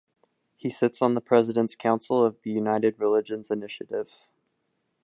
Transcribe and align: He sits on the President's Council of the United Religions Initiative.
He 0.55 0.71
sits 0.71 0.99
on 1.03 1.13
the 1.13 1.21
President's 1.21 1.75
Council 1.75 2.25
of 2.25 2.41
the 2.41 2.49
United 2.49 2.99
Religions 2.99 3.51
Initiative. 3.51 4.27